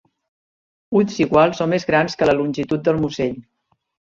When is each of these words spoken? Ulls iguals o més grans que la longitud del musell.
Ulls 0.99 1.19
iguals 1.25 1.61
o 1.65 1.67
més 1.75 1.85
grans 1.91 2.19
que 2.23 2.31
la 2.31 2.35
longitud 2.41 2.85
del 2.89 3.01
musell. 3.05 3.37